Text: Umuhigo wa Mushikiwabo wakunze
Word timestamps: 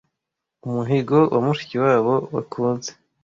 Umuhigo 0.67 1.17
wa 1.33 1.39
Mushikiwabo 1.45 2.13
wakunze 2.33 2.91